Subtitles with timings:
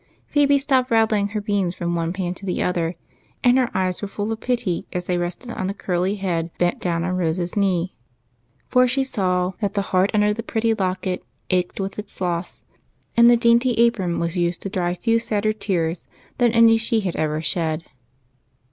[0.25, 2.95] Phebe stopped rattling her beans from one pan to the other,
[3.43, 6.79] and her eyes were full of pity as they rested on the curly head bent
[6.79, 7.93] down on Rose's knee,
[8.67, 12.63] for she saw that the heart under the pretty locket ached with its loss,
[13.15, 16.07] and the dainty apron was used to dry sadder tears
[16.39, 17.83] than any she had ever shed.